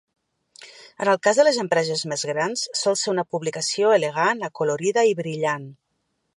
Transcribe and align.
En 1.03 1.11
el 1.11 1.19
cas 1.27 1.39
de 1.41 1.45
les 1.47 1.59
empreses 1.63 2.01
més 2.13 2.23
grans, 2.31 2.65
sol 2.81 2.99
ser 3.03 3.13
una 3.13 3.27
publicació 3.35 3.95
elegant, 3.99 4.43
acolorida 4.51 5.05
i 5.11 5.17
brillant. 5.25 5.73